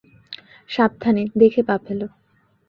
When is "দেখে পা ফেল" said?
1.41-2.01